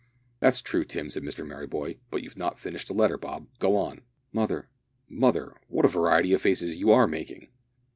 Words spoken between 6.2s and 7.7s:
of faces you are making!"